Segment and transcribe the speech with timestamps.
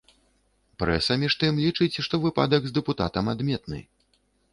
[0.83, 3.79] Прэса, між тым, лічыць, што выпадак з дэпутатам адметны.